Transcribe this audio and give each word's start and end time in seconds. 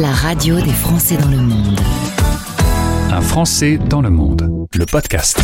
la 0.00 0.12
radio 0.12 0.60
des 0.60 0.72
Français 0.72 1.16
dans 1.16 1.30
le 1.30 1.38
monde. 1.38 1.80
Un 3.10 3.22
Français 3.22 3.78
dans 3.78 4.02
le 4.02 4.10
monde, 4.10 4.66
le 4.74 4.84
podcast. 4.84 5.40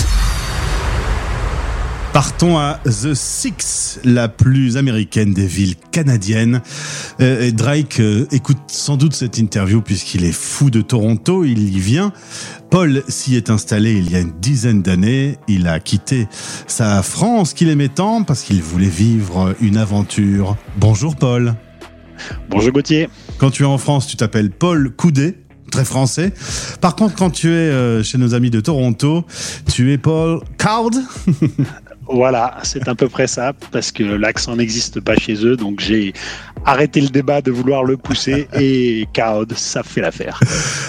Partons 2.12 2.58
à 2.58 2.78
The 2.84 3.15
Six, 3.15 4.00
la 4.04 4.28
plus 4.28 4.76
américaine 4.76 5.33
des 5.33 5.46
villes 5.46 5.76
canadiennes. 5.91 6.60
Euh, 7.23 7.46
et 7.46 7.52
Drake 7.52 8.00
euh, 8.00 8.27
écoute 8.30 8.59
sans 8.66 8.98
doute 8.98 9.14
cette 9.14 9.38
interview 9.38 9.80
puisqu'il 9.80 10.23
est 10.23 10.33
fou 10.33 10.69
de 10.69 10.82
Toronto, 10.82 11.45
il 11.45 11.75
y 11.75 11.80
vient. 11.80 12.12
Paul 12.69 13.03
s'y 13.09 13.37
est 13.37 13.48
installé 13.48 13.95
il 13.95 14.11
y 14.11 14.16
a 14.16 14.21
une 14.21 14.39
dizaine 14.39 14.82
d'années. 14.82 15.39
Il 15.48 15.66
a 15.66 15.80
quitté 15.80 16.29
sa 16.66 17.03
France 17.03 17.55
qu'il 17.55 17.71
aimait 17.71 17.89
tant 17.89 18.23
parce 18.23 18.43
qu'il 18.43 18.62
voulait 18.62 18.87
vivre 18.87 19.55
une 19.62 19.79
aventure. 19.79 20.59
Bonjour 20.77 21.16
Paul. 21.16 21.55
Bonjour 22.48 22.73
Gauthier. 22.73 23.09
Quand 23.38 23.50
tu 23.50 23.62
es 23.62 23.66
en 23.66 23.79
France, 23.79 24.07
tu 24.07 24.16
t'appelles 24.16 24.50
Paul 24.50 24.91
Coudet 24.95 25.38
très 25.70 25.84
français. 25.84 26.33
Par 26.80 26.95
contre, 26.95 27.16
quand 27.16 27.30
tu 27.30 27.48
es 27.48 27.70
euh, 27.70 28.02
chez 28.02 28.19
nos 28.19 28.34
amis 28.34 28.51
de 28.51 28.60
Toronto, 28.60 29.24
tu 29.73 29.92
es 29.92 29.98
Paul 29.98 30.41
Card. 30.59 30.91
Voilà, 32.09 32.59
c'est 32.62 32.88
à 32.88 32.95
peu 32.95 33.09
près 33.09 33.27
ça, 33.27 33.52
parce 33.70 33.92
que 33.92 34.02
l'accent 34.02 34.56
n'existe 34.56 35.01
pas 35.01 35.15
chez 35.15 35.47
eux, 35.47 35.56
donc 35.56 35.80
j'ai 35.80 36.12
arrêté 36.65 37.01
le 37.01 37.09
débat 37.09 37.41
de 37.41 37.51
vouloir 37.51 37.84
le 37.84 37.97
pousser 37.97 38.48
et 38.59 39.06
Card, 39.12 39.45
ça 39.55 39.83
fait 39.83 40.01
l'affaire. 40.01 40.41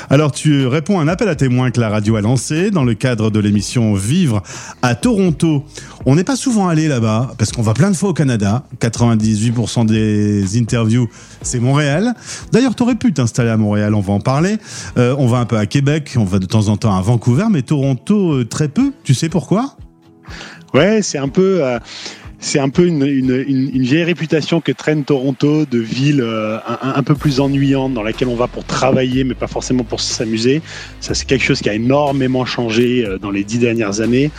Alors 0.10 0.32
tu 0.32 0.68
réponds 0.68 1.00
à 1.00 1.04
un 1.04 1.08
appel 1.08 1.28
à 1.30 1.36
témoins 1.36 1.72
que 1.72 1.80
la 1.80 1.90
radio 1.90 2.16
a 2.16 2.22
lancé 2.22 2.72
dans 2.72 2.84
le 2.84 2.94
cadre 2.94 3.30
de 3.30 3.40
l'émission 3.40 3.94
Vivre 3.94 4.42
à 4.82 4.96
Toronto. 4.96 5.64
On 6.06 6.16
n'est 6.16 6.24
pas 6.24 6.36
souvent 6.36 6.68
allé 6.68 6.88
là-bas, 6.88 7.34
parce 7.38 7.52
qu'on 7.52 7.62
va 7.62 7.74
plein 7.74 7.92
de 7.92 7.96
fois 7.96 8.10
au 8.10 8.14
Canada. 8.14 8.64
98% 8.82 9.86
des 9.86 10.58
interviews, 10.60 11.08
c'est 11.42 11.60
Montréal. 11.60 12.14
D'ailleurs, 12.52 12.76
tu 12.76 12.84
aurais 12.84 12.96
pu 12.96 13.14
t'installer 13.14 13.50
à 13.50 13.58
Montréal, 13.58 13.94
on 13.94 14.02
va 14.02 14.14
en 14.14 14.20
parler. 14.20 14.58
Euh, 14.98 15.16
on 15.18 15.28
va 15.28 15.38
un 15.38 15.46
peu 15.46 15.58
à 15.58 15.66
Québec, 15.66 16.16
on 16.18 16.26
va 16.26 16.40
de 16.40 16.46
temps 16.46 16.68
en 16.68 16.78
temps 16.78 16.98
à 16.98 17.02
Vancouver, 17.02 17.46
mais 17.50 17.62
Toronto, 17.62 18.34
euh, 18.34 18.46
très 18.46 18.68
peu. 18.68 18.92
Tu 19.04 19.14
sais 19.14 19.30
pourquoi? 19.30 19.78
Ouais, 20.74 21.02
c'est 21.02 21.20
un 21.20 21.30
peu. 21.30 21.64
Euh, 21.64 21.80
c'est 22.40 22.60
un 22.60 22.68
peu 22.68 22.86
une, 22.86 23.06
une, 23.06 23.46
une, 23.48 23.84
vieille 23.84 24.04
réputation 24.04 24.60
que 24.60 24.74
traîne 24.74 25.06
Toronto 25.06 25.66
de 25.66 25.80
ville 25.80 26.20
euh, 26.20 26.58
un, 26.82 27.02
peu 27.02 27.16
plus 27.16 27.40
ennuyante 27.40 27.94
dans 27.94 28.04
laquelle 28.04 28.28
on 28.28 28.36
va 28.36 28.48
pour 28.48 28.66
travailler 28.66 29.24
mais 29.24 29.34
pas 29.34 29.48
forcément 29.48 29.86
pour 29.86 30.02
s'amuser. 30.02 30.62
Ça 31.00 31.14
c'est 31.14 31.26
quelque 31.26 31.46
chose 31.46 31.62
qui 31.62 31.70
a 31.70 31.74
énormément 31.74 32.44
changé 32.44 33.06
euh, 33.06 33.18
dans 33.18 33.32
les 33.32 33.46
dix 33.46 33.60
dernières 33.60 34.02
années. 34.02 34.30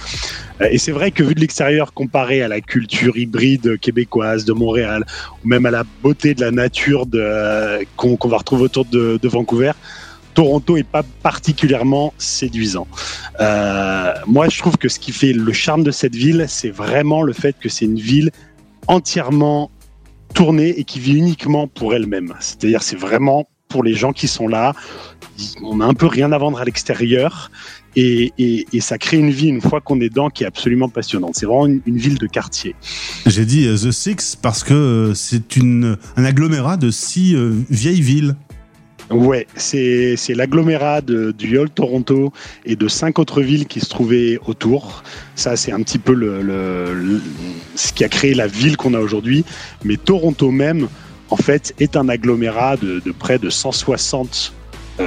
Et 0.70 0.77
c'est 0.77 0.92
vrai 0.92 1.12
que 1.12 1.22
vu 1.22 1.34
de 1.34 1.40
l'extérieur 1.40 1.94
comparé 1.94 2.42
à 2.42 2.48
la 2.48 2.60
culture 2.60 3.16
hybride 3.16 3.80
québécoise 3.80 4.44
de 4.44 4.52
Montréal 4.52 5.06
ou 5.42 5.48
même 5.48 5.64
à 5.64 5.70
la 5.70 5.84
beauté 6.02 6.34
de 6.34 6.42
la 6.42 6.50
nature 6.50 7.06
qu'on 7.96 8.28
va 8.28 8.36
retrouver 8.36 8.64
autour 8.64 8.84
de, 8.84 9.18
de 9.20 9.28
Vancouver, 9.28 9.72
Toronto 10.34 10.77
est 10.77 10.82
pas 10.82 11.02
particulièrement 11.22 12.12
séduisant. 12.18 12.86
Euh, 13.40 14.12
moi, 14.27 14.48
je 14.48 14.58
trouve 14.58 14.77
que 14.77 14.88
ce 14.88 14.98
qui 14.98 15.12
fait 15.12 15.32
le 15.32 15.52
charme 15.52 15.84
de 15.84 15.90
cette 15.90 16.14
ville, 16.14 16.46
c'est 16.48 16.70
vraiment 16.70 17.22
le 17.22 17.32
fait 17.32 17.56
que 17.58 17.68
c'est 17.68 17.84
une 17.84 17.98
ville 17.98 18.30
entièrement 18.88 19.70
tournée 20.34 20.70
et 20.78 20.84
qui 20.84 20.98
vit 20.98 21.16
uniquement 21.16 21.68
pour 21.68 21.94
elle-même. 21.94 22.34
C'est-à-dire, 22.40 22.82
c'est 22.82 22.96
vraiment 22.96 23.48
pour 23.68 23.82
les 23.82 23.94
gens 23.94 24.12
qui 24.12 24.28
sont 24.28 24.48
là. 24.48 24.72
On 25.62 25.77
n'a 25.77 25.86
un 25.86 25.94
peu 25.94 26.06
rien 26.06 26.30
à 26.32 26.38
vendre 26.38 26.60
à 26.60 26.64
l'extérieur. 26.64 27.50
Et, 27.96 28.32
ça 28.80 28.98
crée 28.98 29.16
une 29.16 29.30
vie 29.30 29.48
une 29.48 29.60
fois 29.60 29.80
qu'on 29.80 30.00
est 30.00 30.08
dedans 30.08 30.28
qui 30.28 30.44
est 30.44 30.46
absolument 30.46 30.88
passionnante. 30.88 31.36
C'est 31.36 31.46
vraiment 31.46 31.66
une, 31.66 31.80
une, 31.86 31.96
ville 31.96 32.18
de 32.18 32.27
quartier. 32.27 32.74
J'ai 33.27 33.44
dit 33.46 33.66
euh, 33.66 33.77
The 33.77 33.92
Six 33.92 34.36
parce 34.40 34.64
que 34.64 34.74
euh, 34.74 35.14
c'est 35.14 35.56
un 35.58 36.24
agglomérat 36.24 36.77
de 36.77 36.90
six 36.90 37.36
vieilles 37.70 38.00
villes. 38.00 38.36
Ouais, 39.10 39.47
c'est 39.56 40.16
l'agglomérat 40.30 41.00
du 41.02 41.58
Old 41.58 41.74
Toronto 41.74 42.33
et 42.64 42.74
de 42.77 42.88
cinq 42.88 43.19
autres 43.19 43.42
villes 43.42 43.66
qui 43.66 43.80
se 43.80 43.88
trouvaient 43.88 44.38
autour. 44.46 45.02
Ça, 45.34 45.56
c'est 45.56 45.72
un 45.72 45.83
petit 45.83 45.98
peu 45.98 46.14
le, 46.14 46.42
le, 46.42 47.20
ce 47.74 47.92
qui 47.92 48.05
a 48.05 48.08
créé 48.08 48.34
la 48.34 48.46
ville 48.46 48.77
qu'on 48.77 48.95
a 48.95 49.01
aujourd'hui. 49.01 49.45
Mais 49.84 49.96
Toronto 49.96 50.51
même, 50.51 50.89
en 51.30 51.36
fait, 51.36 51.74
est 51.79 51.96
un 51.96 52.08
agglomérat 52.08 52.77
de, 52.77 53.01
de 53.01 53.12
près 53.12 53.39
de 53.39 53.51
160 53.51 54.52
euh, 54.55 54.64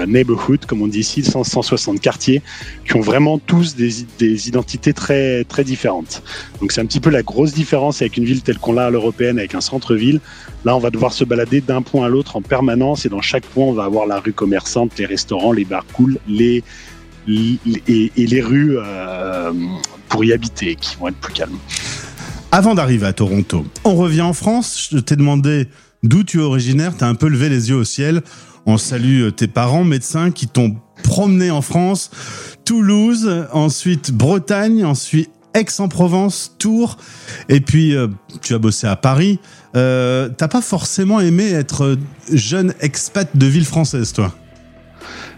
neighborhood, 0.08 0.66
comme 0.66 0.82
on 0.82 0.88
dit 0.88 1.00
ici, 1.00 1.24
160 1.24 2.00
quartiers, 2.00 2.42
qui 2.86 2.96
ont 2.96 3.02
vraiment 3.02 3.40
tous 3.40 3.76
des, 3.76 3.90
des 4.20 4.48
identités 4.48 4.94
très, 4.94 5.44
très 5.44 5.64
différentes. 5.64 6.22
Donc 6.60 6.72
c'est 6.72 6.82
un 6.82 6.86
petit 6.86 7.00
peu 7.00 7.10
la 7.10 7.24
grosse 7.24 7.54
différence 7.54 8.02
avec 8.02 8.18
une 8.18 8.26
ville 8.26 8.42
telle 8.42 8.58
qu'on 8.58 8.74
l'a 8.74 8.88
à 8.88 8.90
l'européenne, 8.90 9.40
avec 9.40 9.56
un 9.56 9.62
centre-ville. 9.62 10.20
Là, 10.66 10.76
on 10.76 10.80
va 10.80 10.90
devoir 10.90 11.14
se 11.14 11.24
balader 11.24 11.62
d'un 11.62 11.82
point 11.82 12.06
à 12.06 12.10
l'autre 12.10 12.36
en 12.36 12.42
permanence, 12.42 13.06
et 13.06 13.10
dans 13.10 13.22
chaque 13.22 13.46
point, 13.46 13.66
on 13.66 13.74
va 13.74 13.86
avoir 13.86 14.06
la 14.06 14.20
rue 14.20 14.34
commerçante, 14.34 14.98
les 14.98 15.06
restaurants, 15.06 15.52
les 15.52 15.66
bars 15.66 15.86
cool, 15.94 16.18
les, 16.28 16.64
les 17.28 17.60
et, 17.88 18.12
les 18.16 18.42
rues 18.42 18.78
euh, 18.78 19.52
pour 20.10 20.24
y 20.24 20.34
habiter, 20.34 20.76
qui 20.76 20.96
vont 20.98 21.10
être 21.10 21.18
plus 21.18 21.34
calmes. 21.34 21.58
Avant 22.52 22.76
d'arriver 22.76 23.06
à 23.06 23.14
Toronto, 23.14 23.66
on 23.84 23.96
revient 23.96 24.22
en 24.22 24.34
France. 24.34 24.90
Je 24.92 25.00
t'ai 25.00 25.16
demandé 25.16 25.68
d'où 26.04 26.24
tu 26.24 26.40
es 26.40 26.44
originaire. 26.44 26.96
Tu 26.98 27.04
as 27.04 27.08
un 27.08 27.16
peu 27.16 27.28
levé 27.28 27.50
les 27.50 27.70
yeux 27.70 27.76
au 27.76 27.84
ciel. 27.84 28.22
On 28.70 28.78
salue 28.78 29.30
tes 29.30 29.48
parents 29.48 29.86
médecins 29.86 30.30
qui 30.30 30.46
t'ont 30.46 30.76
promené 31.02 31.52
en 31.52 31.62
France, 31.62 32.12
Toulouse, 32.66 33.48
ensuite 33.54 34.12
Bretagne, 34.12 34.84
ensuite 34.84 35.30
Aix-en-Provence, 35.54 36.58
Tours, 36.60 36.98
et 37.48 37.62
puis 37.62 37.96
euh, 37.96 38.10
tu 38.42 38.54
as 38.54 38.58
bossé 38.58 38.86
à 38.86 38.98
Paris. 38.98 39.40
Euh, 39.78 40.28
T'as 40.38 40.50
pas 40.50 40.62
forcément 40.62 41.22
aimé 41.22 41.50
être 41.50 41.98
jeune 42.32 42.74
expat 42.82 43.36
de 43.38 43.46
ville 43.46 43.66
française, 43.66 44.12
toi? 44.12 44.36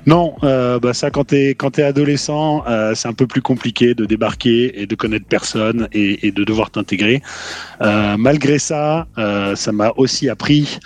Non, 0.07 0.34
euh, 0.44 0.79
bah 0.79 0.96
ça 0.96 1.11
quand 1.11 1.25
t'es 1.25 1.50
quand 1.50 1.78
es 1.78 1.84
adolescent, 1.84 2.63
euh, 2.67 2.96
c'est 2.96 3.07
un 3.07 3.13
peu 3.13 3.28
plus 3.28 3.44
compliqué 3.44 3.94
de 3.94 4.06
débarquer 4.06 4.81
et 4.81 4.88
de 4.88 4.96
connaître 4.96 5.28
personne 5.28 5.88
et, 5.91 6.25
et 6.25 6.31
de 6.31 6.44
devoir 6.44 6.72
t'intégrer. 6.72 7.22
Euh, 7.81 8.17
malgré 8.17 8.57
ça, 8.57 9.06
ça 9.56 9.72
m'a 9.72 9.91
aussi 9.97 10.29
appris 10.29 10.79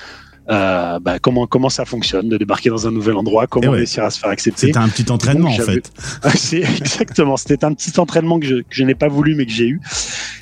euh, 0.50 1.00
bah, 1.00 1.20
comment 1.20 1.48
comment 1.48 1.70
ça 1.70 1.86
fonctionne 1.86 2.28
de 2.28 2.38
débarquer 2.38 2.70
dans 2.70 2.86
un 2.86 2.92
nouvel 2.92 3.16
endroit, 3.16 3.48
comment 3.48 3.70
ouais. 3.70 3.78
réussir 3.78 4.04
à 4.04 4.10
se 4.10 4.20
faire 4.20 4.30
accepter? 4.30 4.68
C'était 4.68 4.78
un 4.78 4.90
petit 4.90 5.10
entraînement 5.10 5.50
Donc, 5.50 5.62
en 5.62 5.64
fait. 5.64 5.92
C'est 6.36 6.62
exactement, 6.62 7.38
c'était 7.38 7.64
un 7.64 7.74
petit 7.74 7.98
entraînement 7.98 8.40
que 8.40 8.46
je, 8.46 8.56
que 8.56 8.64
je 8.72 8.84
n'ai 8.84 8.96
pas 8.96 9.08
voulu 9.08 9.36
mais 9.36 9.46
que 9.46 9.52
j'ai 9.52 9.68
eu. 9.68 9.82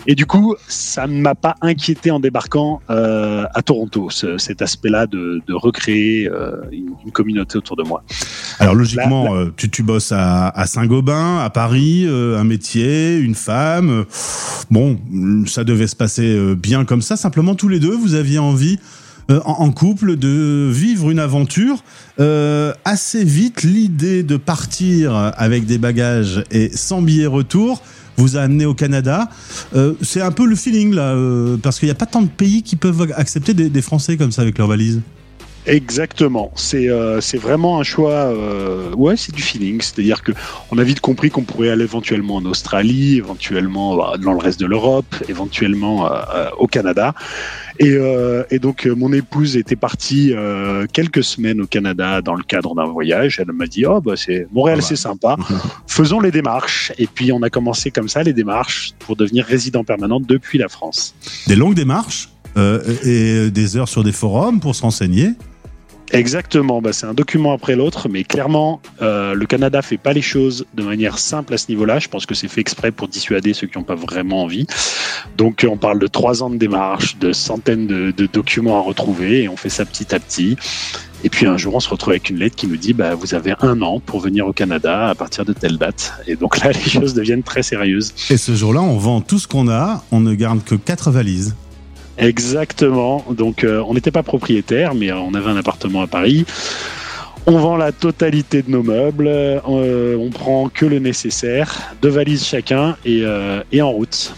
Et 0.07 0.16
du 0.16 0.25
coup, 0.25 0.56
ça 0.67 1.06
ne 1.06 1.22
m'a 1.22 1.35
pas 1.35 1.56
inquiété 1.62 2.09
en 2.09 2.19
débarquant 2.19 2.81
euh, 2.89 3.45
à 3.53 3.62
Toronto, 3.62 4.09
ce, 4.09 4.39
cet 4.39 4.63
aspect-là 4.63 5.06
de, 5.06 5.44
de 5.45 5.53
recréer 5.53 6.28
euh, 6.28 6.56
une, 6.72 6.95
une, 7.06 7.12
communauté 7.12 7.59
autour 7.59 7.75
de 7.75 7.83
moi. 7.83 8.03
Alors 8.57 8.73
logiquement. 8.73 9.28
Tu, 9.56 9.69
tu 9.69 9.83
bosses 9.83 10.12
à, 10.12 10.47
à 10.50 10.66
Saint-Gobain, 10.66 11.38
à 11.38 11.51
Paris, 11.51 12.07
un 12.09 12.44
métier, 12.44 13.18
une 13.18 13.35
femme. 13.35 14.06
Bon, 14.72 14.97
ça 15.45 15.63
devait 15.63 15.88
se 15.88 15.95
passer 15.95 16.56
bien 16.56 16.85
comme 16.85 17.03
ça. 17.03 17.16
Simplement, 17.16 17.53
tous 17.53 17.68
les 17.68 17.79
deux, 17.79 17.95
vous 17.95 18.16
aviez 18.16 18.39
envie 18.39 18.79
euh, 19.29 19.39
en, 19.45 19.71
couple, 19.71 20.15
de 20.15 20.69
vivre 20.71 21.11
une 21.11 21.19
aventure. 21.19 21.83
Euh, 22.19 22.73
assez 22.85 23.23
vite, 23.23 23.63
l'idée 23.63 24.23
de 24.23 24.37
partir 24.37 25.15
avec 25.37 25.65
des 25.65 25.77
bagages 25.77 26.43
et 26.51 26.69
sans 26.75 27.01
billet 27.01 27.27
retour 27.27 27.81
vous 28.17 28.37
a 28.37 28.41
amené 28.41 28.65
au 28.65 28.73
Canada. 28.73 29.29
Euh, 29.75 29.93
c'est 30.01 30.21
un 30.21 30.31
peu 30.31 30.45
le 30.45 30.55
feeling 30.55 30.93
là, 30.93 31.13
euh, 31.13 31.57
parce 31.57 31.79
qu'il 31.79 31.87
n'y 31.87 31.91
a 31.91 31.95
pas 31.95 32.05
tant 32.05 32.21
de 32.21 32.27
pays 32.27 32.61
qui 32.63 32.75
peuvent 32.75 33.11
accepter 33.15 33.53
des, 33.53 33.69
des 33.69 33.81
Français 33.81 34.17
comme 34.17 34.31
ça 34.31 34.41
avec 34.41 34.57
leurs 34.57 34.67
valises. 34.67 35.01
Exactement. 35.66 36.51
C'est 36.55 36.89
euh, 36.89 37.19
vraiment 37.35 37.79
un 37.79 37.83
choix. 37.83 38.11
Euh, 38.11 38.94
ouais, 38.95 39.16
c'est 39.17 39.33
du 39.33 39.41
feeling. 39.41 39.81
C'est-à-dire 39.81 40.23
que 40.23 40.31
on 40.72 40.77
a 40.77 40.83
vite 40.83 41.01
compris 41.01 41.29
qu'on 41.29 41.44
pourrait 41.44 41.69
aller 41.69 41.83
éventuellement 41.83 42.35
en 42.35 42.45
Australie, 42.45 43.17
éventuellement 43.17 43.95
bah, 43.95 44.13
dans 44.19 44.33
le 44.33 44.39
reste 44.39 44.59
de 44.59 44.66
l'Europe, 44.66 45.16
éventuellement 45.29 46.11
euh, 46.11 46.50
au 46.57 46.67
Canada. 46.67 47.13
Et, 47.79 47.94
euh, 47.94 48.44
et, 48.51 48.59
donc 48.59 48.85
mon 48.85 49.11
épouse 49.11 49.57
était 49.57 49.75
partie 49.75 50.33
euh, 50.33 50.85
quelques 50.91 51.23
semaines 51.23 51.61
au 51.61 51.67
Canada 51.67 52.21
dans 52.21 52.35
le 52.35 52.44
cadre 52.44 52.75
d'un 52.75 52.85
voyage. 52.85 53.39
Elle 53.39 53.51
m'a 53.53 53.65
dit 53.65 53.86
oh 53.86 54.01
bah 54.01 54.13
c'est 54.15 54.47
Montréal, 54.51 54.80
ah 54.80 54.81
bah. 54.81 54.88
c'est 54.88 54.95
sympa. 54.95 55.36
Faisons 55.88 56.19
les 56.19 56.31
démarches. 56.31 56.91
Et 56.97 57.07
puis 57.07 57.31
on 57.31 57.41
a 57.41 57.50
commencé 57.50 57.89
comme 57.91 58.09
ça 58.09 58.24
les 58.24 58.33
démarches 58.33 58.94
pour 59.00 59.15
devenir 59.15 59.45
résident 59.45 59.83
permanent 59.83 60.19
depuis 60.19 60.57
la 60.57 60.69
France. 60.69 61.15
Des 61.47 61.56
longues 61.56 61.75
démarches 61.75 62.30
euh, 62.57 62.81
et 63.03 63.50
des 63.50 63.77
heures 63.77 63.89
sur 63.89 64.03
des 64.03 64.12
forums 64.12 64.59
pour 64.59 64.75
se 64.75 64.81
renseigner. 64.81 65.30
Exactement, 66.12 66.81
bah, 66.81 66.92
c'est 66.92 67.06
un 67.06 67.13
document 67.13 67.54
après 67.54 67.75
l'autre, 67.75 68.10
mais 68.10 68.25
clairement, 68.25 68.81
euh, 69.02 69.34
le 69.34 69.46
Canada 69.46 69.81
fait 69.81 69.98
pas 69.98 70.12
les 70.12 70.22
choses 70.22 70.66
de 70.74 70.84
manière 70.84 71.18
simple 71.18 71.54
à 71.54 71.58
ce 71.58 71.68
niveau-là. 71.69 72.00
Je 72.00 72.10
pense 72.10 72.25
que 72.25 72.36
c'est 72.36 72.50
fait 72.50 72.60
exprès 72.60 72.92
pour 72.92 73.08
dissuader 73.08 73.54
ceux 73.54 73.68
qui 73.68 73.78
n'ont 73.78 73.86
pas 73.86 73.96
vraiment 73.96 74.44
envie. 74.44 74.68
Donc, 75.38 75.66
on 75.69 75.78
parle 75.78 76.00
de 76.00 76.08
trois 76.08 76.44
ans 76.44 76.50
de 76.50 76.58
démarche, 76.58 77.18
de 77.18 77.31
centaines 77.31 77.88
de, 77.88 78.12
documents 78.31 78.78
à 78.78 78.81
retrouver, 78.81 79.44
et 79.44 79.50
on 79.50 79.56
fait 79.56 79.69
ça 79.69 79.86
petit 79.86 80.13
à 80.13 80.19
petit. 80.19 80.58
Et 81.24 81.30
puis 81.30 81.46
un 81.46 81.56
jour, 81.56 81.75
on 81.75 81.80
se 81.80 81.90
retrouve 81.90 82.12
avec 82.12 82.30
une 82.30 82.38
lettre 82.38 82.56
qui 82.56 82.68
nous 82.68 82.78
dit 82.78 82.94
bah, 82.94 83.13
vous 83.16 83.36
avez 83.36 83.54
un 83.62 83.81
an 83.81 84.00
pour 84.00 84.19
venir 84.19 84.48
au 84.48 84.54
Canada 84.54 85.10
à 85.10 85.16
partir 85.16 85.46
de 85.46 85.54
telle 85.54 85.78
date. 85.78 86.13
Et 86.28 86.36
donc 86.36 86.60
là, 86.60 86.72
les 86.86 86.90
choses 86.90 87.13
deviennent 87.13 87.44
très 87.44 87.63
sérieuses. 87.63 88.13
Et 88.30 88.38
ce 88.38 88.54
jour-là, 88.56 88.81
on 88.81 88.98
vend 88.98 89.22
tout 89.22 89.40
ce 89.40 89.48
qu'on 89.48 89.69
a, 89.69 90.04
on 90.12 90.19
ne 90.19 90.34
garde 90.34 90.63
que 90.63 90.75
quatre 90.75 91.12
valises. 91.12 91.56
Exactement. 92.21 93.25
Donc, 93.31 93.63
euh, 93.63 93.83
on 93.88 93.95
n'était 93.95 94.12
pas 94.12 94.23
propriétaire, 94.23 94.94
mais 94.94 95.12
euh, 95.12 95.18
on 95.18 95.33
avait 95.33 95.50
un 95.50 95.57
appartement 95.57 96.01
à 96.01 96.07
Paris. 96.07 96.45
On 97.47 97.57
vend 97.57 97.75
la 97.75 97.91
totalité 97.91 98.62
de 98.62 98.69
nos 98.69 98.83
meubles, 98.83 99.27
euh, 99.27 100.15
on 100.15 100.29
prend 100.29 100.69
que 100.69 100.85
le 100.85 101.00
nécessaire, 101.00 101.95
deux 102.00 102.09
valises 102.09 102.45
chacun 102.45 102.95
et, 103.03 103.21
euh, 103.23 103.63
et 103.71 103.81
en 103.81 103.89
route. 103.89 104.35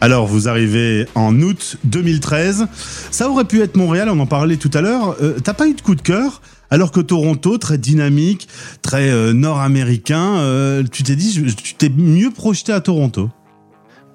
Alors, 0.00 0.26
vous 0.26 0.48
arrivez 0.48 1.06
en 1.14 1.40
août 1.40 1.78
2013. 1.84 2.66
Ça 3.12 3.30
aurait 3.30 3.44
pu 3.44 3.62
être 3.62 3.76
Montréal, 3.76 4.08
on 4.10 4.18
en 4.18 4.26
parlait 4.26 4.56
tout 4.56 4.70
à 4.74 4.80
l'heure. 4.80 5.16
Euh, 5.22 5.38
T'as 5.42 5.54
pas 5.54 5.68
eu 5.68 5.74
de 5.74 5.80
coup 5.80 5.94
de 5.94 6.02
cœur? 6.02 6.42
Alors 6.68 6.90
que 6.90 7.00
Toronto, 7.00 7.58
très 7.58 7.78
dynamique, 7.78 8.48
très 8.82 9.32
nord-américain, 9.32 10.82
tu 10.90 11.04
t'es 11.04 11.14
dit, 11.14 11.54
tu 11.54 11.74
t'es 11.74 11.88
mieux 11.88 12.32
projeté 12.32 12.72
à 12.72 12.80
Toronto? 12.80 13.30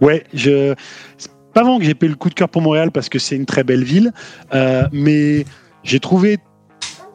Ouais, 0.01 0.25
je. 0.33 0.75
Pas 1.53 1.61
vraiment 1.61 1.79
que 1.79 1.85
j'ai 1.85 1.93
payé 1.93 2.09
le 2.09 2.15
coup 2.15 2.29
de 2.29 2.33
cœur 2.33 2.49
pour 2.49 2.61
Montréal 2.61 2.91
parce 2.91 3.09
que 3.09 3.19
c'est 3.19 3.35
une 3.35 3.45
très 3.45 3.63
belle 3.63 3.83
ville, 3.83 4.11
euh, 4.53 4.87
mais 4.91 5.45
j'ai 5.83 5.99
trouvé 5.99 6.37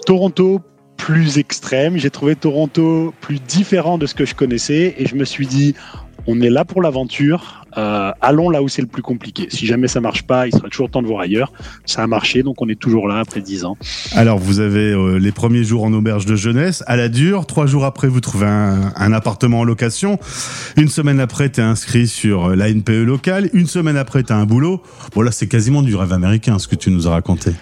Toronto 0.05 0.61
plus 0.97 1.39
extrême, 1.39 1.97
j'ai 1.97 2.11
trouvé 2.11 2.37
Toronto 2.37 3.15
plus 3.21 3.41
différent 3.41 3.99
de 3.99 4.07
ce 4.07 4.15
que 4.15 4.25
je 4.25 4.35
connaissais 4.35 4.95
et 4.99 5.07
je 5.07 5.15
me 5.15 5.25
suis 5.25 5.47
dit, 5.47 5.75
on 6.27 6.41
est 6.41 6.51
là 6.51 6.65
pour 6.65 6.83
l'aventure, 6.83 7.65
euh, 7.79 8.11
allons 8.21 8.51
là 8.51 8.63
où 8.63 8.69
c'est 8.69 8.83
le 8.83 8.89
plus 8.89 9.03
compliqué. 9.03 9.49
Si 9.51 9.67
jamais 9.67 9.89
ça 9.89 10.01
marche 10.01 10.23
pas, 10.23 10.47
il 10.47 10.53
sera 10.53 10.69
toujours 10.69 10.91
temps 10.91 11.03
de 11.03 11.07
voir 11.07 11.21
ailleurs. 11.21 11.53
Ça 11.85 12.03
a 12.03 12.07
marché, 12.07 12.43
donc 12.43 12.61
on 12.63 12.69
est 12.69 12.79
toujours 12.79 13.07
là 13.07 13.19
après 13.19 13.41
10 13.41 13.65
ans. 13.65 13.77
Alors, 14.13 14.39
vous 14.39 14.61
avez 14.61 14.93
euh, 14.93 15.19
les 15.19 15.33
premiers 15.33 15.65
jours 15.65 15.85
en 15.85 15.93
auberge 15.93 16.27
de 16.27 16.37
jeunesse, 16.37 16.83
à 16.87 16.97
la 16.97 17.09
dure. 17.09 17.47
Trois 17.47 17.67
jours 17.67 17.85
après, 17.85 18.09
vous 18.09 18.21
trouvez 18.21 18.47
un, 18.47 18.93
un 18.97 19.13
appartement 19.13 19.61
en 19.61 19.65
location. 19.65 20.19
Une 20.77 20.89
semaine 20.89 21.21
après, 21.21 21.49
t'es 21.49 21.63
inscrit 21.63 22.07
sur 22.07 22.47
euh, 22.47 22.57
la 22.57 22.71
NPE 22.71 23.05
locale. 23.05 23.51
Une 23.53 23.67
semaine 23.67 23.97
après, 23.97 24.23
t'as 24.23 24.37
un 24.37 24.47
boulot. 24.47 24.83
Bon, 25.15 25.23
là, 25.23 25.31
c'est 25.31 25.47
quasiment 25.47 25.83
du 25.83 25.95
rêve 25.95 26.13
américain, 26.13 26.59
ce 26.59 26.69
que 26.69 26.77
tu 26.77 26.91
nous 26.91 27.07
as 27.07 27.11
raconté. 27.11 27.53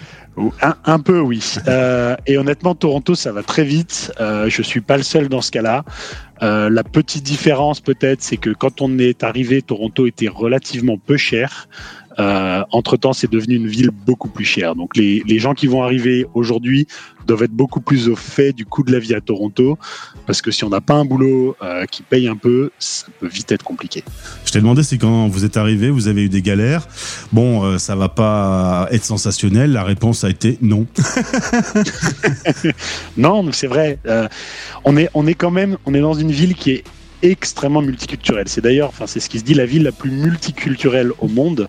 Un, 0.61 0.75
un 0.83 0.99
peu, 0.99 1.19
oui. 1.19 1.41
Euh, 1.67 2.15
et 2.27 2.37
honnêtement, 2.37 2.75
Toronto, 2.75 3.15
ça 3.15 3.31
va 3.31 3.41
très 3.41 3.63
vite. 3.63 4.11
Euh, 4.19 4.49
je 4.49 4.61
suis 4.61 4.81
pas 4.81 4.97
le 4.97 5.03
seul 5.03 5.29
dans 5.29 5.41
ce 5.41 5.51
cas-là. 5.51 5.85
Euh, 6.41 6.69
la 6.69 6.83
petite 6.83 7.23
différence, 7.23 7.79
peut-être, 7.79 8.21
c'est 8.21 8.37
que 8.37 8.49
quand 8.49 8.81
on 8.81 8.99
est 8.99 9.23
arrivé, 9.23 9.61
Toronto 9.61 10.05
était 10.05 10.27
relativement 10.27 10.97
peu 10.97 11.17
cher. 11.17 11.67
Euh, 12.19 12.63
entre 12.71 12.97
temps, 12.97 13.13
c'est 13.13 13.29
devenu 13.29 13.55
une 13.55 13.67
ville 13.67 13.91
beaucoup 13.91 14.29
plus 14.29 14.45
chère. 14.45 14.75
Donc, 14.75 14.95
les, 14.95 15.21
les 15.27 15.39
gens 15.39 15.53
qui 15.53 15.67
vont 15.67 15.83
arriver 15.83 16.25
aujourd'hui 16.33 16.87
doivent 17.25 17.43
être 17.43 17.51
beaucoup 17.51 17.81
plus 17.81 18.07
au 18.07 18.15
fait 18.15 18.53
du 18.53 18.65
coût 18.65 18.83
de 18.83 18.91
la 18.91 18.99
vie 18.99 19.15
à 19.15 19.21
Toronto, 19.21 19.77
parce 20.27 20.41
que 20.41 20.51
si 20.51 20.63
on 20.63 20.69
n'a 20.69 20.81
pas 20.81 20.93
un 20.93 21.05
boulot 21.05 21.55
euh, 21.61 21.85
qui 21.85 22.03
paye 22.03 22.27
un 22.27 22.35
peu, 22.35 22.69
ça 22.77 23.07
peut 23.19 23.27
vite 23.27 23.51
être 23.51 23.63
compliqué. 23.63 24.03
Je 24.45 24.51
t'ai 24.51 24.59
demandé 24.59 24.83
si 24.83 24.97
quand 24.97 25.27
vous 25.27 25.43
êtes 25.43 25.57
arrivé, 25.57 25.89
vous 25.89 26.07
avez 26.07 26.23
eu 26.23 26.29
des 26.29 26.41
galères. 26.41 26.87
Bon, 27.31 27.63
euh, 27.63 27.77
ça 27.79 27.95
va 27.95 28.09
pas 28.09 28.87
être 28.91 29.03
sensationnel. 29.03 29.71
La 29.71 29.83
réponse 29.83 30.23
a 30.23 30.29
été 30.29 30.57
non. 30.61 30.85
Non, 33.17 33.51
c'est 33.51 33.67
vrai. 33.67 33.99
On 34.83 34.97
est, 34.97 35.09
on 35.13 35.25
est 35.27 35.33
quand 35.33 35.51
même, 35.51 35.77
on 35.85 35.93
est 35.93 35.99
dans 36.01 36.13
une 36.13 36.24
ville 36.31 36.55
qui 36.55 36.71
est 36.71 36.83
extrêmement 37.21 37.81
multiculturelle. 37.81 38.47
C'est 38.47 38.61
d'ailleurs, 38.61 38.89
enfin, 38.89 39.07
c'est 39.07 39.19
ce 39.19 39.29
qui 39.29 39.39
se 39.39 39.43
dit, 39.43 39.53
la 39.55 39.65
ville 39.65 39.83
la 39.83 39.91
plus 39.91 40.11
multiculturelle 40.11 41.11
au 41.19 41.27
monde. 41.27 41.67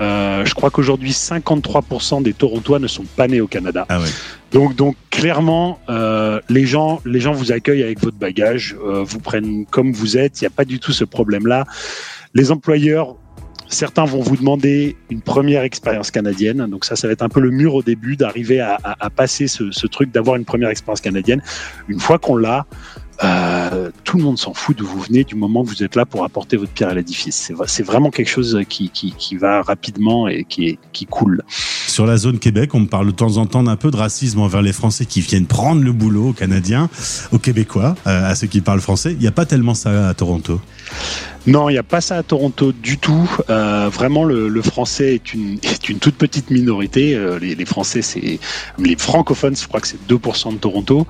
Euh, 0.00 0.44
je 0.44 0.52
crois 0.54 0.70
qu'aujourd'hui, 0.70 1.12
53% 1.12 2.22
des 2.22 2.34
Torontois 2.34 2.78
ne 2.78 2.88
sont 2.88 3.04
pas 3.16 3.26
nés 3.28 3.40
au 3.40 3.46
Canada. 3.46 3.86
Ah 3.88 4.00
ouais. 4.00 4.08
Donc, 4.52 4.74
donc 4.76 4.96
clairement, 5.10 5.78
euh, 5.88 6.40
les 6.50 6.66
gens, 6.66 7.00
les 7.06 7.20
gens 7.20 7.32
vous 7.32 7.52
accueillent 7.52 7.82
avec 7.84 8.00
votre 8.02 8.18
bagage, 8.18 8.76
euh, 8.84 9.02
vous 9.06 9.20
prennent 9.20 9.64
comme 9.66 9.92
vous 9.92 10.18
êtes. 10.18 10.40
Il 10.40 10.44
n'y 10.44 10.48
a 10.48 10.50
pas 10.50 10.64
du 10.64 10.78
tout 10.78 10.92
ce 10.92 11.04
problème-là. 11.04 11.64
Les 12.34 12.50
employeurs 12.50 13.16
Certains 13.70 14.06
vont 14.06 14.20
vous 14.22 14.38
demander 14.38 14.96
une 15.10 15.20
première 15.20 15.62
expérience 15.62 16.10
canadienne. 16.10 16.66
Donc 16.70 16.86
ça, 16.86 16.96
ça 16.96 17.06
va 17.06 17.12
être 17.12 17.20
un 17.20 17.28
peu 17.28 17.40
le 17.40 17.50
mur 17.50 17.74
au 17.74 17.82
début 17.82 18.16
d'arriver 18.16 18.60
à, 18.60 18.78
à- 18.82 18.96
à 19.04 19.10
passer 19.10 19.46
ce, 19.46 19.70
ce 19.72 19.86
truc 19.86 20.10
d'avoir 20.10 20.36
une 20.36 20.46
première 20.46 20.70
expérience 20.70 21.02
canadienne. 21.02 21.42
Une 21.86 22.00
fois 22.00 22.18
qu'on 22.18 22.36
l'a, 22.36 22.64
euh, 23.22 23.67
tout 24.04 24.18
le 24.18 24.24
monde 24.24 24.38
s'en 24.38 24.54
fout 24.54 24.76
d'où 24.76 24.86
vous 24.86 25.00
venez 25.00 25.24
du 25.24 25.34
moment 25.34 25.64
que 25.64 25.68
vous 25.68 25.82
êtes 25.82 25.96
là 25.96 26.06
pour 26.06 26.24
apporter 26.24 26.56
votre 26.56 26.72
pierre 26.72 26.90
à 26.90 26.94
l'édifice. 26.94 27.52
C'est 27.66 27.82
vraiment 27.82 28.10
quelque 28.10 28.30
chose 28.30 28.58
qui, 28.68 28.90
qui, 28.90 29.12
qui 29.12 29.36
va 29.36 29.62
rapidement 29.62 30.28
et 30.28 30.44
qui, 30.44 30.68
est, 30.68 30.78
qui 30.92 31.06
coule. 31.06 31.42
Sur 31.48 32.06
la 32.06 32.16
zone 32.16 32.38
Québec, 32.38 32.74
on 32.74 32.80
me 32.80 32.86
parle 32.86 33.06
de 33.06 33.12
temps 33.12 33.38
en 33.38 33.46
temps 33.46 33.62
d'un 33.62 33.76
peu 33.76 33.90
de 33.90 33.96
racisme 33.96 34.40
envers 34.40 34.62
les 34.62 34.72
Français 34.72 35.04
qui 35.04 35.20
viennent 35.20 35.46
prendre 35.46 35.82
le 35.82 35.92
boulot 35.92 36.28
aux 36.28 36.32
Canadiens, 36.32 36.88
aux 37.32 37.38
Québécois, 37.38 37.96
euh, 38.06 38.30
à 38.30 38.34
ceux 38.34 38.46
qui 38.46 38.60
parlent 38.60 38.80
français. 38.80 39.12
Il 39.12 39.18
n'y 39.18 39.26
a 39.26 39.32
pas 39.32 39.46
tellement 39.46 39.74
ça 39.74 40.08
à 40.08 40.14
Toronto. 40.14 40.60
Non, 41.48 41.70
il 41.70 41.72
n'y 41.72 41.78
a 41.78 41.82
pas 41.82 42.02
ça 42.02 42.18
à 42.18 42.22
Toronto 42.22 42.72
du 42.72 42.98
tout. 42.98 43.30
Euh, 43.48 43.88
vraiment, 43.90 44.24
le, 44.24 44.48
le 44.48 44.62
français 44.62 45.14
est 45.14 45.32
une, 45.32 45.58
est 45.62 45.88
une 45.88 45.98
toute 45.98 46.16
petite 46.16 46.50
minorité. 46.50 47.14
Euh, 47.14 47.38
les, 47.38 47.54
les 47.54 47.64
Français, 47.64 48.02
c'est 48.02 48.38
les 48.78 48.96
francophones, 48.96 49.56
je 49.56 49.66
crois 49.66 49.80
que 49.80 49.86
c'est 49.86 49.98
2% 50.08 50.52
de 50.52 50.58
Toronto. 50.58 51.06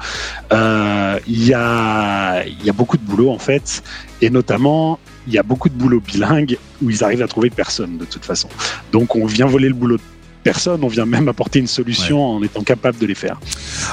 Euh, 0.53 1.19
Il 1.27 1.45
y, 1.45 1.55
a, 1.55 2.45
il 2.49 2.65
y 2.65 2.71
a 2.71 2.73
beaucoup 2.73 2.97
de 2.97 3.03
boulot 3.03 3.31
en 3.31 3.39
fait, 3.39 3.83
et 4.23 4.31
notamment 4.31 4.99
il 5.27 5.33
y 5.35 5.39
a 5.39 5.43
beaucoup 5.43 5.69
de 5.69 5.75
boulot 5.75 6.01
bilingue 6.01 6.57
où 6.83 6.91
ils 6.91 7.05
arrivent 7.05 7.23
à 7.23 7.29
trouver 7.29 7.51
personne 7.51 7.99
de 7.99 8.05
toute 8.05 8.25
façon. 8.25 8.49
Donc 8.93 9.15
on 9.17 9.27
vient 9.27 9.47
voler 9.47 9.69
le 9.69 9.75
boulot 9.75 9.97
de 9.97 10.03
personne, 10.43 10.83
on 10.83 10.89
vient 10.89 11.05
même 11.05 11.29
apporter 11.29 11.59
une 11.59 11.67
solution 11.67 12.25
en 12.25 12.43
étant 12.43 12.63
capable 12.63 12.99
de 12.99 13.07
les 13.07 13.15
faire. 13.15 13.39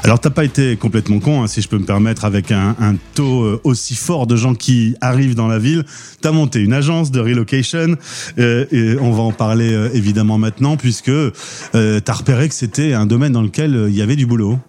Alors, 0.03 0.19
t'as 0.19 0.29
pas 0.29 0.45
été 0.45 0.77
complètement 0.77 1.19
con, 1.19 1.43
hein, 1.43 1.47
si 1.47 1.61
je 1.61 1.67
peux 1.67 1.77
me 1.77 1.85
permettre, 1.85 2.23
avec 2.23 2.51
un, 2.51 2.75
un 2.79 2.95
taux 3.13 3.43
euh, 3.43 3.61
aussi 3.63 3.95
fort 3.95 4.27
de 4.27 4.35
gens 4.35 4.55
qui 4.55 4.95
arrivent 5.01 5.35
dans 5.35 5.47
la 5.47 5.59
ville. 5.59 5.83
T'as 6.21 6.31
monté 6.31 6.59
une 6.61 6.73
agence 6.73 7.11
de 7.11 7.19
relocation, 7.19 7.95
euh, 8.37 8.65
et 8.71 8.97
on 8.99 9.11
va 9.11 9.23
en 9.23 9.31
parler 9.31 9.73
euh, 9.73 9.89
évidemment 9.93 10.37
maintenant, 10.37 10.77
puisque 10.77 11.09
euh, 11.09 11.31
t'as 11.73 12.13
repéré 12.13 12.47
que 12.47 12.55
c'était 12.55 12.93
un 12.93 13.05
domaine 13.05 13.33
dans 13.33 13.41
lequel 13.41 13.87
il 13.89 13.95
y 13.95 14.01
avait 14.01 14.15
du 14.15 14.25
boulot. 14.25 14.59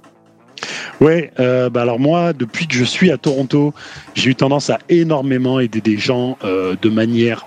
Ouais, 1.01 1.31
euh, 1.41 1.71
bah 1.71 1.83
alors 1.83 1.99
moi, 1.99 2.33
depuis 2.33 2.67
que 2.67 2.75
je 2.75 2.85
suis 2.85 3.11
à 3.11 3.19
Toronto, 3.19 3.75
j'ai 4.15 4.31
eu 4.31 4.35
tendance 4.35 4.71
à 4.71 4.79
énormément 4.89 5.61
aider 5.61 5.81
des 5.81 5.99
gens 5.99 6.39
euh, 6.45 6.75
de 6.81 6.89
manière 6.89 7.47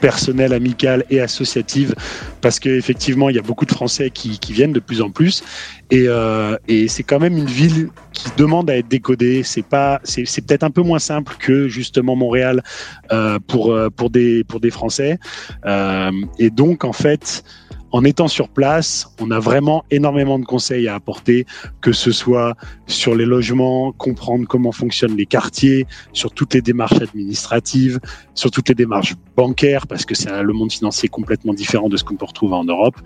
personnelle, 0.00 0.52
amicale 0.52 1.04
et 1.08 1.20
associative, 1.20 1.94
parce 2.42 2.60
qu'effectivement, 2.60 3.30
il 3.30 3.36
y 3.36 3.38
a 3.38 3.42
beaucoup 3.42 3.64
de 3.64 3.72
Français 3.72 4.10
qui, 4.10 4.38
qui 4.38 4.52
viennent 4.52 4.72
de 4.74 4.80
plus 4.80 5.00
en 5.00 5.08
plus, 5.08 5.42
et, 5.90 6.04
euh, 6.08 6.56
et 6.68 6.88
c'est 6.88 7.02
quand 7.02 7.18
même 7.18 7.38
une 7.38 7.46
ville 7.46 7.88
qui 8.12 8.28
demande 8.36 8.68
à 8.68 8.76
être 8.76 8.88
décodée. 8.88 9.42
C'est 9.42 9.66
pas, 9.66 10.00
c'est, 10.04 10.26
c'est 10.26 10.42
peut-être 10.46 10.62
un 10.62 10.70
peu 10.70 10.82
moins 10.82 10.98
simple 10.98 11.34
que 11.38 11.68
justement 11.68 12.16
Montréal 12.16 12.62
euh, 13.12 13.38
pour 13.46 13.74
pour 13.96 14.10
des 14.10 14.44
pour 14.44 14.60
des 14.60 14.70
Français, 14.70 15.18
et 16.38 16.50
donc 16.50 16.84
en 16.84 16.92
fait. 16.92 17.42
En 17.94 18.02
étant 18.02 18.26
sur 18.26 18.48
place, 18.48 19.08
on 19.20 19.30
a 19.30 19.38
vraiment 19.38 19.84
énormément 19.92 20.40
de 20.40 20.44
conseils 20.44 20.88
à 20.88 20.96
apporter, 20.96 21.46
que 21.80 21.92
ce 21.92 22.10
soit 22.10 22.56
sur 22.88 23.14
les 23.14 23.24
logements, 23.24 23.92
comprendre 23.92 24.48
comment 24.48 24.72
fonctionnent 24.72 25.16
les 25.16 25.26
quartiers, 25.26 25.86
sur 26.12 26.32
toutes 26.32 26.54
les 26.54 26.60
démarches 26.60 27.00
administratives, 27.00 28.00
sur 28.34 28.50
toutes 28.50 28.68
les 28.68 28.74
démarches 28.74 29.14
bancaires, 29.36 29.86
parce 29.86 30.04
que 30.04 30.16
c'est 30.16 30.42
le 30.42 30.52
monde 30.52 30.72
financier 30.72 31.08
complètement 31.08 31.54
différent 31.54 31.88
de 31.88 31.96
ce 31.96 32.02
qu'on 32.02 32.16
peut 32.16 32.24
retrouver 32.24 32.56
en 32.56 32.64
Europe. 32.64 32.96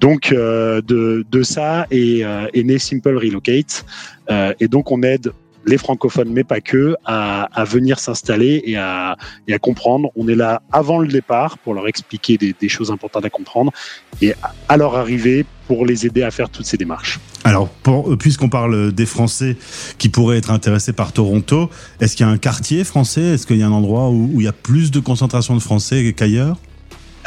Donc, 0.00 0.30
euh, 0.32 0.82
de, 0.82 1.42
ça 1.42 1.86
est, 1.90 2.22
euh, 2.22 2.46
né 2.54 2.78
Simple 2.78 3.16
Relocate. 3.16 3.86
Euh, 4.30 4.52
et 4.60 4.68
donc, 4.68 4.92
on 4.92 5.02
aide 5.02 5.32
les 5.66 5.78
francophones, 5.78 6.30
mais 6.30 6.44
pas 6.44 6.60
que, 6.60 6.96
à, 7.04 7.64
venir 7.64 7.98
s'installer 7.98 8.62
et 8.64 8.76
à, 8.76 9.16
comprendre. 9.60 10.10
On 10.16 10.28
est 10.28 10.34
là 10.34 10.62
avant 10.72 10.98
le 10.98 11.08
départ 11.08 11.58
pour 11.58 11.74
leur 11.74 11.88
expliquer 11.88 12.38
des, 12.38 12.68
choses 12.68 12.90
importantes 12.90 13.24
à 13.24 13.30
comprendre 13.30 13.72
et 14.20 14.34
à- 14.68 14.76
leur 14.76 14.96
arrivée 14.96 15.44
pour 15.66 15.84
les 15.86 16.06
aider 16.06 16.22
à 16.22 16.30
faire 16.30 16.48
toutes 16.48 16.66
ces 16.66 16.76
démarches. 16.76 17.18
Alors, 17.44 17.68
euh, 17.88 18.16
puisqu'on 18.16 18.48
parle 18.48 18.92
des 18.92 19.06
Français 19.06 19.56
qui 19.98 20.08
pourraient 20.08 20.38
être 20.38 20.50
intéressés 20.50 20.92
par 20.92 21.12
Toronto, 21.12 21.70
est-ce 22.00 22.16
qu'il 22.16 22.26
y 22.26 22.28
a 22.28 22.32
un 22.32 22.38
quartier 22.38 22.84
français? 22.84 23.22
Est-ce 23.22 23.46
qu'il 23.46 23.56
y 23.56 23.62
a 23.62 23.66
un 23.66 23.72
endroit 23.72 24.10
où, 24.10 24.30
où 24.34 24.40
il 24.40 24.44
y 24.44 24.48
a 24.48 24.52
plus 24.52 24.90
de 24.90 25.00
concentration 25.00 25.54
de 25.54 25.60
Français 25.60 26.12
qu'ailleurs? 26.12 26.58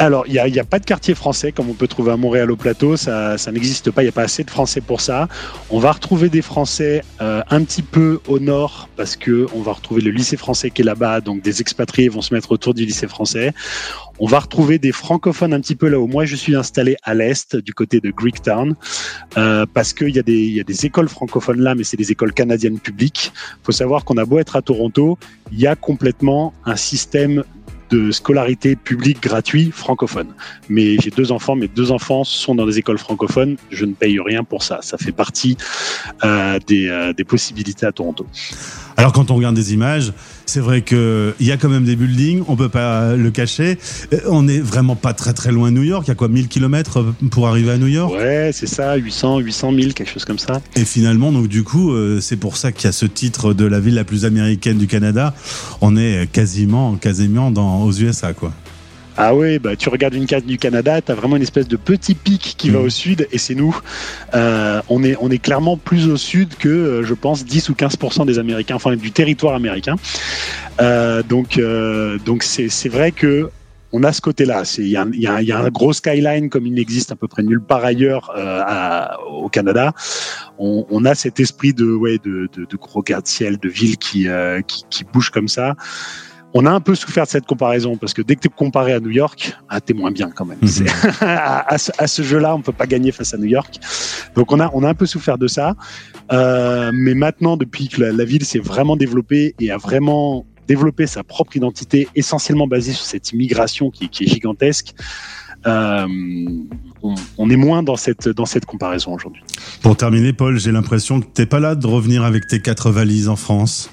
Alors, 0.01 0.23
il 0.27 0.31
n'y 0.31 0.39
a, 0.39 0.47
y 0.47 0.59
a 0.59 0.63
pas 0.63 0.79
de 0.79 0.85
quartier 0.85 1.13
français 1.13 1.51
comme 1.51 1.69
on 1.69 1.73
peut 1.73 1.89
trouver 1.89 2.13
à 2.13 2.15
Montréal 2.15 2.49
au 2.51 2.55
plateau, 2.55 2.95
ça, 2.95 3.37
ça 3.37 3.51
n'existe 3.51 3.91
pas, 3.91 4.01
il 4.01 4.05
n'y 4.05 4.09
a 4.09 4.13
pas 4.13 4.21
assez 4.21 4.45
de 4.45 4.49
Français 4.49 4.79
pour 4.79 5.01
ça. 5.01 5.27
On 5.69 5.79
va 5.79 5.91
retrouver 5.91 6.29
des 6.29 6.41
Français 6.41 7.03
euh, 7.19 7.41
un 7.49 7.63
petit 7.65 7.81
peu 7.81 8.21
au 8.29 8.39
nord 8.39 8.87
parce 8.95 9.17
que 9.17 9.47
on 9.53 9.61
va 9.61 9.73
retrouver 9.73 10.01
le 10.01 10.11
lycée 10.11 10.37
français 10.37 10.69
qui 10.71 10.83
est 10.83 10.85
là-bas, 10.85 11.19
donc 11.19 11.41
des 11.41 11.59
expatriés 11.59 12.07
vont 12.07 12.21
se 12.21 12.33
mettre 12.33 12.53
autour 12.53 12.73
du 12.73 12.85
lycée 12.85 13.09
français. 13.09 13.53
On 14.19 14.25
va 14.25 14.39
retrouver 14.39 14.79
des 14.79 14.93
francophones 14.93 15.53
un 15.53 15.59
petit 15.59 15.75
peu 15.75 15.89
là 15.89 15.99
où 15.99 16.07
moi 16.07 16.23
je 16.23 16.37
suis 16.37 16.55
installé 16.55 16.95
à 17.03 17.13
l'est, 17.13 17.57
du 17.57 17.73
côté 17.73 17.99
de 17.99 18.09
Greektown, 18.09 18.75
euh, 19.37 19.65
parce 19.73 19.91
qu'il 19.91 20.15
y, 20.15 20.53
y 20.53 20.59
a 20.61 20.63
des 20.63 20.85
écoles 20.85 21.09
francophones 21.09 21.59
là, 21.59 21.75
mais 21.75 21.83
c'est 21.83 21.97
des 21.97 22.13
écoles 22.13 22.31
canadiennes 22.31 22.79
publiques. 22.79 23.33
Il 23.35 23.65
faut 23.65 23.73
savoir 23.73 24.05
qu'on 24.05 24.15
a 24.15 24.23
beau 24.23 24.39
être 24.39 24.55
à 24.55 24.61
Toronto, 24.61 25.17
il 25.51 25.59
y 25.59 25.67
a 25.67 25.75
complètement 25.75 26.53
un 26.65 26.77
système 26.77 27.43
de 27.89 28.12
scolarité 28.12 28.75
publique 28.75 29.22
gratuit 29.22 29.72
francophone. 29.72 30.27
Mais 30.69 30.98
j'ai 31.00 31.10
deux 31.10 31.31
enfants, 31.31 31.55
mes 31.55 31.67
deux 31.67 31.91
enfants 31.91 32.24
sont 32.24 32.55
dans 32.55 32.65
des 32.65 32.77
écoles 32.77 32.98
francophones, 32.98 33.58
je 33.72 33.86
ne 33.86 33.93
paye 33.93 34.19
rien 34.19 34.43
pour 34.43 34.63
ça. 34.63 34.79
Ça 34.81 34.98
fait 34.98 35.12
partie 35.12 35.58
euh, 36.24 36.60
des, 36.67 36.88
euh, 36.88 37.13
des 37.13 37.24
possibilités 37.24 37.86
à 37.86 37.91
Toronto. 37.91 38.25
Alors 38.98 39.13
quand 39.13 39.31
on 39.31 39.36
regarde 39.36 39.55
des 39.55 39.74
images, 39.74 40.12
c'est 40.46 40.60
vrai 40.60 40.81
qu'il 40.81 41.34
y 41.39 41.51
a 41.51 41.58
quand 41.58 41.69
même 41.69 41.86
des 41.86 41.96
buildings, 41.96 42.43
on 42.48 42.55
peut 42.55 42.69
pas 42.69 43.15
le 43.15 43.31
cacher. 43.31 43.77
Euh, 44.13 44.19
on 44.27 44.43
n'est 44.43 44.60
vraiment 44.60 44.96
pas 44.96 45.13
très 45.13 45.34
très 45.34 45.51
loin 45.51 45.72
de 45.72 45.77
New 45.77 45.84
York. 45.84 46.03
Il 46.08 46.10
y 46.10 46.12
a 46.12 46.15
quoi, 46.15 46.27
1000 46.27 46.48
km 46.50 47.05
pour 47.31 47.48
arriver 47.48 47.72
à 47.72 47.77
New 47.77 47.88
York? 47.88 48.13
Ouais, 48.13 48.51
c'est 48.53 48.67
ça, 48.67 48.96
800, 48.96 49.39
800 49.39 49.74
000, 49.74 49.91
quelque 49.93 50.12
chose 50.12 50.25
comme 50.25 50.39
ça. 50.39 50.62
Et 50.75 50.84
finalement, 50.84 51.31
donc 51.31 51.48
du 51.48 51.63
coup, 51.63 51.93
c'est 52.19 52.38
pour 52.38 52.58
ça 52.58 52.72
qu'il 52.72 52.86
y 52.86 52.88
a 52.88 52.91
ce 52.91 53.05
titre 53.05 53.53
de 53.53 53.65
la 53.65 53.79
ville 53.79 53.96
la 53.96 54.03
plus 54.03 54.25
américaine 54.25 54.77
du 54.77 54.88
Canada. 54.88 55.34
On 55.81 55.96
est 55.96 56.29
quasiment, 56.31 56.96
quasiment 56.96 57.51
dans, 57.51 57.78
aux 57.86 57.91
USA, 57.93 58.33
quoi. 58.33 58.51
Ah 59.21 59.36
oui, 59.36 59.59
bah, 59.59 59.75
tu 59.75 59.89
regardes 59.89 60.13
une 60.13 60.27
carte 60.27 60.45
du 60.45 60.57
Canada, 60.57 61.01
tu 61.01 61.12
as 61.12 61.15
vraiment 61.15 61.36
une 61.36 61.41
espèce 61.41 61.67
de 61.67 61.75
petit 61.75 62.15
pic 62.15 62.55
qui 62.57 62.69
va 62.69 62.79
Mhm. 62.79 62.86
au 62.86 62.89
sud 62.89 63.27
et 63.33 63.38
c'est 63.38 63.55
nous. 63.55 63.77
Euh, 64.33 64.81
on, 64.88 65.03
est, 65.03 65.17
on 65.19 65.29
est 65.29 65.39
clairement 65.39 65.75
plus 65.75 66.07
au 66.07 66.15
sud 66.15 66.55
que, 66.55 66.69
euh, 66.69 67.03
je 67.03 67.13
pense, 67.13 67.43
10 67.43 67.67
ou 67.67 67.74
15% 67.74 68.25
des 68.25 68.39
Américains, 68.39 68.75
enfin 68.75 68.95
du 68.95 69.12
territoire 69.12 69.55
américain. 69.55 69.98
Euh, 70.79 71.21
donc 71.24 71.57
euh, 71.57 72.17
donc 72.25 72.43
c'est 72.43 72.69
c'est 72.69 72.88
vrai 72.89 73.12
que 73.12 73.50
on 73.91 74.03
a 74.03 74.13
ce 74.13 74.21
côté-là. 74.21 74.63
Il 74.77 74.88
y, 74.88 74.95
a 74.95 75.01
un- 75.01 75.12
il 75.12 75.19
y, 75.19 75.27
a 75.27 75.33
un- 75.33 75.41
il 75.41 75.48
y 75.48 75.51
a 75.51 75.59
un 75.59 75.69
gros 75.69 75.91
skyline 75.93 76.50
comme 76.50 76.67
il 76.67 76.74
n'existe 76.75 77.12
à 77.12 77.15
peu 77.15 77.27
près 77.27 77.41
nulle 77.43 77.59
part 77.62 77.83
ailleurs 77.83 78.31
euh, 78.38 78.62
à- 78.63 79.19
au 79.27 79.50
Canada. 79.50 79.93
On, 80.59 80.86
on 80.91 81.03
a 81.05 81.15
cet 81.15 81.39
esprit 81.39 81.74
de, 81.74 81.86
ouais, 81.91 82.19
de, 82.24 82.48
de, 82.55 82.65
de 82.65 82.77
gros 82.77 83.01
gratte-ciel, 83.01 83.57
de 83.57 83.67
ville 83.67 83.98
qui, 83.98 84.27
euh, 84.27 84.62
qui, 84.62 84.83
qui 84.91 85.03
bouge 85.03 85.31
comme 85.31 85.48
ça. 85.48 85.75
On 86.53 86.65
a 86.65 86.71
un 86.71 86.79
peu 86.79 86.95
souffert 86.95 87.25
de 87.25 87.29
cette 87.29 87.45
comparaison 87.45 87.95
parce 87.95 88.13
que 88.13 88.21
dès 88.21 88.35
que 88.35 88.41
tu 88.41 88.47
es 88.47 88.51
comparé 88.51 88.93
à 88.93 88.99
New 88.99 89.11
York, 89.11 89.55
ah, 89.69 89.79
t'es 89.81 89.93
moins 89.93 90.11
bien 90.11 90.31
quand 90.31 90.45
même. 90.45 90.57
Mhm. 90.61 90.87
À, 91.21 91.75
à 91.75 92.07
ce, 92.07 92.21
jeu-là, 92.23 92.55
on 92.55 92.61
peut 92.61 92.71
pas 92.71 92.87
gagner 92.87 93.11
face 93.11 93.33
à 93.33 93.37
New 93.37 93.45
York. 93.45 93.79
Donc 94.35 94.51
on 94.51 94.59
a, 94.59 94.69
on 94.73 94.83
a 94.83 94.89
un 94.89 94.93
peu 94.93 95.05
souffert 95.05 95.37
de 95.37 95.47
ça. 95.47 95.75
Euh, 96.31 96.91
mais 96.93 97.13
maintenant, 97.13 97.57
depuis 97.57 97.87
que 97.87 98.01
la, 98.01 98.11
la 98.11 98.25
ville 98.25 98.45
s'est 98.45 98.59
vraiment 98.59 98.95
développée 98.95 99.53
et 99.59 99.71
a 99.71 99.77
vraiment 99.77 100.45
développé 100.67 101.07
sa 101.07 101.23
propre 101.23 101.57
identité, 101.57 102.07
essentiellement 102.15 102.67
basée 102.67 102.93
sur 102.93 103.05
cette 103.05 103.31
immigration 103.31 103.89
qui, 103.91 104.09
qui 104.09 104.23
est 104.23 104.27
gigantesque, 104.27 104.93
euh, 105.67 106.07
on, 107.01 107.15
on 107.37 107.49
est 107.49 107.55
moins 107.55 107.83
dans 107.83 107.95
cette, 107.95 108.29
dans 108.29 108.45
cette 108.45 108.65
comparaison 108.65 109.13
aujourd'hui. 109.13 109.43
Pour 109.81 109.97
terminer, 109.97 110.33
Paul, 110.33 110.59
j'ai 110.59 110.71
l'impression 110.71 111.21
que 111.21 111.25
t'es 111.25 111.45
pas 111.45 111.59
là 111.59 111.75
de 111.75 111.87
revenir 111.87 112.23
avec 112.23 112.47
tes 112.47 112.61
quatre 112.61 112.91
valises 112.91 113.29
en 113.29 113.35
France? 113.35 113.91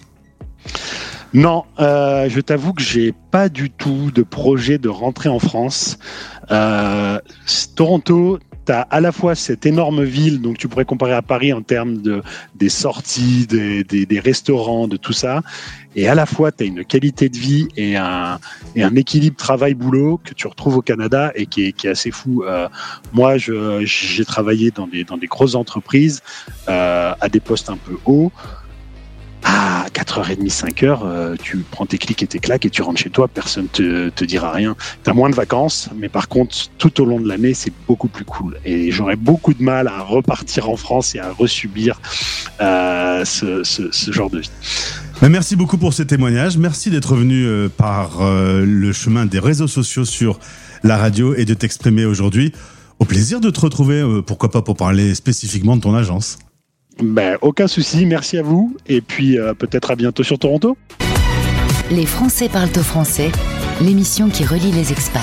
Non, 1.35 1.65
euh, 1.81 2.29
je 2.29 2.41
t'avoue 2.41 2.73
que 2.73 2.83
j'ai 2.83 3.13
pas 3.31 3.49
du 3.49 3.71
tout 3.71 4.11
de 4.11 4.23
projet 4.23 4.79
de 4.79 4.89
rentrer 4.89 5.29
en 5.29 5.39
France. 5.39 5.99
Euh, 6.51 7.19
Toronto, 7.75 8.39
tu 8.65 8.73
as 8.73 8.83
à 8.83 9.01
la 9.01 9.13
fois 9.13 9.35
cette 9.35 9.67
énorme 9.67 10.03
ville, 10.03 10.41
donc 10.41 10.59
tu 10.59 10.69
pourrais 10.69 10.85
comparer 10.85 11.13
à 11.13 11.23
Paris 11.23 11.53
en 11.53 11.63
termes 11.63 11.99
de, 11.99 12.23
des 12.55 12.69
sorties, 12.69 13.47
des, 13.47 13.85
des, 13.85 14.07
des 14.07 14.21
restaurants, 14.21 14.89
de 14.89 14.97
tout 14.97 15.13
ça, 15.13 15.43
et 15.95 16.09
à 16.09 16.15
la 16.15 16.27
fois 16.27 16.53
tu 16.53 16.65
as 16.65 16.67
une 16.67 16.85
qualité 16.85 17.29
de 17.29 17.37
vie 17.37 17.69
et 17.77 17.97
un, 17.97 18.39
et 18.75 18.83
un 18.83 18.95
équilibre 18.95 19.37
travail-boulot 19.37 20.21
que 20.23 20.35
tu 20.35 20.47
retrouves 20.47 20.77
au 20.79 20.83
Canada 20.83 21.33
et 21.35 21.47
qui 21.47 21.67
est, 21.67 21.73
qui 21.73 21.87
est 21.87 21.91
assez 21.91 22.11
fou. 22.11 22.45
Euh, 22.45 22.69
moi, 23.13 23.37
j'ai 23.37 24.25
travaillé 24.25 24.71
dans 24.71 24.87
des, 24.87 25.05
dans 25.05 25.17
des 25.17 25.27
grosses 25.27 25.55
entreprises 25.55 26.23
euh, 26.69 27.15
à 27.21 27.29
des 27.29 27.41
postes 27.41 27.71
un 27.71 27.77
peu 27.77 27.97
hauts. 28.05 28.33
À 29.49 29.87
4h30, 29.95 30.51
5h, 30.51 30.99
euh, 31.05 31.37
tu 31.41 31.65
prends 31.71 31.87
tes 31.87 31.99
clics 31.99 32.21
et 32.21 32.27
tes 32.27 32.41
claques 32.41 32.67
et 32.67 32.71
tu 32.71 32.83
rentres 32.83 33.01
chez 33.01 33.11
toi, 33.11 33.29
personne 33.29 33.69
te, 33.69 34.09
te 34.09 34.25
dira 34.25 34.51
rien. 34.51 34.75
Tu 35.05 35.11
as 35.11 35.15
moins 35.15 35.31
de 35.31 35.37
vacances, 35.37 35.89
mais 35.97 36.09
par 36.09 36.27
contre, 36.27 36.57
tout 36.79 37.01
au 37.01 37.05
long 37.05 37.21
de 37.21 37.29
l'année, 37.29 37.55
c'est 37.55 37.73
beaucoup 37.87 38.09
plus 38.09 38.25
cool. 38.25 38.59
Et 38.65 38.91
j'aurais 38.91 39.15
beaucoup 39.15 39.55
de 39.55 39.63
mal 39.63 39.87
à 39.87 40.03
repartir 40.03 40.69
en 40.69 40.77
France 40.77 41.15
et 41.15 41.21
à 41.21 41.31
resubir 41.31 42.01
euh, 42.61 43.25
ce, 43.25 43.63
ce, 43.63 44.13
genre 44.13 44.31
de 44.31 44.41
vie. 44.41 44.51
Merci 45.23 45.55
beaucoup 45.55 45.79
pour 45.79 45.93
ces 45.93 46.09
témoignages. 46.09 46.59
Merci 46.59 46.91
d'être 46.91 47.15
venu 47.15 47.47
euh, 47.47 47.69
par 47.69 48.19
le 48.21 48.93
chemin 48.93 49.27
des 49.27 49.39
réseaux 49.39 49.69
sociaux 49.69 50.05
sur 50.05 50.41
la 50.83 50.97
radio 50.97 51.37
et 51.37 51.45
de 51.45 51.55
t'exprimer 51.55 52.05
aujourd'hui. 52.05 52.53
Au 52.99 53.05
plaisir 53.05 53.41
de 53.41 53.51
te 53.51 53.61
retrouver, 53.61 54.03
pourquoi 54.27 54.51
pas 54.51 54.63
pour 54.63 54.77
parler 54.77 55.15
spécifiquement 55.15 55.77
de 55.77 55.83
ton 55.83 55.95
agence. 55.95 56.39
Ben, 57.03 57.37
aucun 57.43 57.67
souci, 57.67 58.07
merci 58.07 58.39
à 58.39 58.43
vous. 58.43 58.77
Et 58.87 59.01
puis 59.01 59.37
euh, 59.39 59.55
peut-être 59.55 59.91
à 59.91 59.97
bientôt 59.97 60.23
sur 60.23 60.39
Toronto. 60.39 60.77
Les 61.91 62.07
Français 62.07 62.49
parlent 62.49 62.71
au 62.77 62.83
français, 62.83 63.33
l'émission 63.81 64.29
qui 64.29 64.45
relie 64.45 64.71
les 64.73 64.93
expats. 64.93 65.23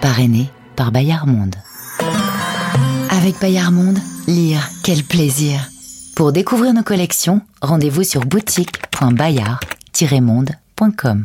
Parrainée 0.00 0.48
par 0.76 0.92
Bayard 0.92 1.26
Monde. 1.26 1.56
Avec 3.10 3.40
Bayard 3.40 3.72
Monde, 3.72 3.98
lire, 4.26 4.68
quel 4.84 5.02
plaisir. 5.02 5.68
Pour 6.14 6.32
découvrir 6.32 6.74
nos 6.74 6.82
collections, 6.82 7.40
rendez-vous 7.62 8.04
sur 8.04 8.20
boutique.bayard-monde.com. 8.22 11.22